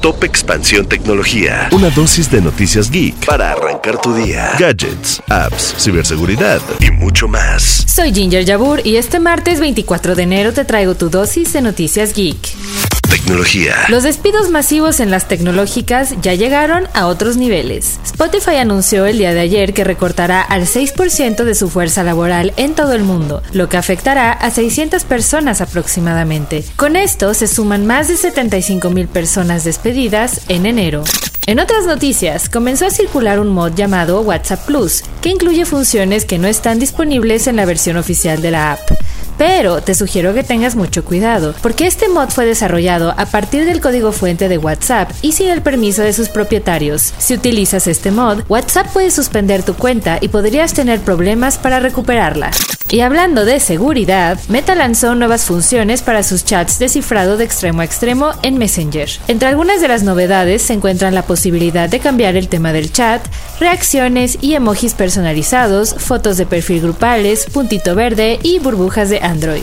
[0.00, 1.68] Top Expansión Tecnología.
[1.72, 4.52] Una dosis de noticias geek para arrancar tu día.
[4.58, 7.84] Gadgets, apps, ciberseguridad y mucho más.
[7.86, 12.14] Soy Ginger Yabur y este martes 24 de enero te traigo tu dosis de noticias
[12.14, 12.89] geek.
[13.10, 13.74] Tecnología.
[13.88, 17.98] Los despidos masivos en las tecnológicas ya llegaron a otros niveles.
[18.04, 22.74] Spotify anunció el día de ayer que recortará al 6% de su fuerza laboral en
[22.76, 26.64] todo el mundo, lo que afectará a 600 personas aproximadamente.
[26.76, 31.02] Con esto se suman más de 75 mil personas despedidas en enero.
[31.46, 36.38] En otras noticias, comenzó a circular un mod llamado WhatsApp Plus, que incluye funciones que
[36.38, 38.80] no están disponibles en la versión oficial de la app.
[39.40, 43.80] Pero te sugiero que tengas mucho cuidado, porque este mod fue desarrollado a partir del
[43.80, 47.14] código fuente de WhatsApp y sin el permiso de sus propietarios.
[47.16, 52.50] Si utilizas este mod, WhatsApp puede suspender tu cuenta y podrías tener problemas para recuperarla.
[52.92, 57.82] Y hablando de seguridad, Meta lanzó nuevas funciones para sus chats de cifrado de extremo
[57.82, 59.08] a extremo en Messenger.
[59.28, 63.24] Entre algunas de las novedades se encuentran la posibilidad de cambiar el tema del chat,
[63.60, 69.62] reacciones y emojis personalizados, fotos de perfil grupales, puntito verde y burbujas de Android.